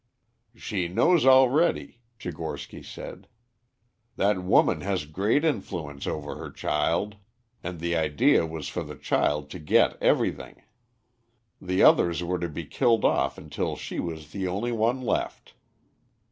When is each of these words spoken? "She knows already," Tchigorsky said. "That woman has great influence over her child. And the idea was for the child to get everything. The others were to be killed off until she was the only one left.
"She 0.55 0.87
knows 0.87 1.27
already," 1.27 1.99
Tchigorsky 2.17 2.81
said. 2.83 3.27
"That 4.15 4.41
woman 4.43 4.81
has 4.81 5.05
great 5.05 5.45
influence 5.45 6.07
over 6.07 6.37
her 6.37 6.49
child. 6.49 7.17
And 7.63 7.79
the 7.79 7.95
idea 7.95 8.47
was 8.47 8.67
for 8.67 8.81
the 8.81 8.95
child 8.95 9.51
to 9.51 9.59
get 9.59 10.01
everything. 10.01 10.63
The 11.61 11.83
others 11.83 12.23
were 12.23 12.39
to 12.39 12.49
be 12.49 12.65
killed 12.65 13.05
off 13.05 13.37
until 13.37 13.75
she 13.75 13.99
was 13.99 14.31
the 14.31 14.47
only 14.47 14.71
one 14.71 15.01
left. 15.01 15.53